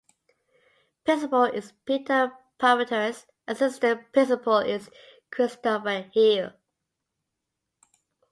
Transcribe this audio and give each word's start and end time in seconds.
Principal 1.05 1.43
is 1.43 1.73
Peter 1.85 2.33
Pramataris; 2.59 3.27
assistant 3.47 4.11
principal 4.11 4.57
is 4.57 4.89
Christopher 5.29 6.09
Heil. 6.15 6.53